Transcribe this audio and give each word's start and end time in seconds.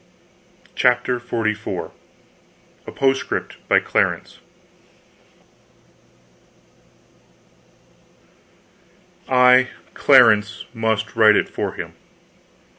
CHAPTER 0.73 1.19
XLIV 1.19 1.91
A 2.87 2.91
POSTSCRIPT 2.91 3.57
BY 3.67 3.79
CLARENCE 3.81 4.39
I, 9.29 9.67
Clarence, 9.93 10.65
must 10.73 11.15
write 11.15 11.35
it 11.35 11.47
for 11.49 11.73
him. 11.73 11.93